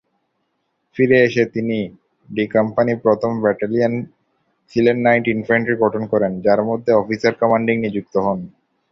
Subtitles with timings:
[0.95, 1.77] ফিরে এসে তিনি
[2.29, 3.93] "ডি" কোম্পানি, প্রথম ব্যাটালিয়ন,
[4.71, 8.39] সিলন লাইট ইনফ্যান্ট্রি গঠন করেন, যার মধ্যে অফিসার কমান্ডিং নিযুক্ত হন।